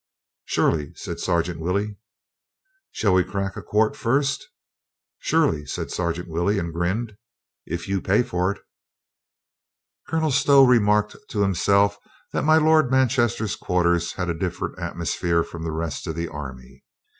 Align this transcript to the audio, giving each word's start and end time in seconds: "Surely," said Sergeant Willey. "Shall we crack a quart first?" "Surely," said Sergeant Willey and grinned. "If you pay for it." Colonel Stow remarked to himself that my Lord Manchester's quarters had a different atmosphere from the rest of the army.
"Surely," 0.45 0.93
said 0.95 1.19
Sergeant 1.19 1.59
Willey. 1.59 1.97
"Shall 2.91 3.13
we 3.13 3.23
crack 3.23 3.55
a 3.55 3.61
quart 3.61 3.95
first?" 3.95 4.49
"Surely," 5.19 5.63
said 5.67 5.91
Sergeant 5.91 6.27
Willey 6.27 6.57
and 6.57 6.73
grinned. 6.73 7.17
"If 7.67 7.87
you 7.87 8.01
pay 8.01 8.23
for 8.23 8.51
it." 8.51 8.63
Colonel 10.07 10.31
Stow 10.31 10.65
remarked 10.65 11.15
to 11.29 11.41
himself 11.43 11.99
that 12.33 12.43
my 12.43 12.57
Lord 12.57 12.89
Manchester's 12.89 13.55
quarters 13.55 14.13
had 14.13 14.27
a 14.27 14.33
different 14.33 14.79
atmosphere 14.79 15.43
from 15.43 15.61
the 15.61 15.71
rest 15.71 16.07
of 16.07 16.15
the 16.15 16.27
army. 16.29 16.83